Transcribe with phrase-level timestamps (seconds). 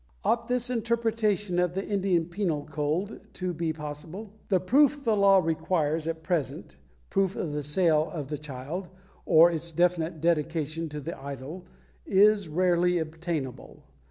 [0.23, 4.33] Ought this interpretation of the Indian Penal Code to be possible?
[4.49, 6.75] The proof the law requires at present,
[7.11, 8.89] proof of the sale of the child
[9.27, 11.67] or its definite dedication to the idol,
[12.07, 13.83] is rarely obtainable.